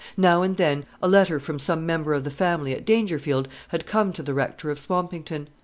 [0.17, 4.11] Now and then a letter from some member of the family at Dangerfield had come
[4.13, 5.47] to the Rector of Swampington.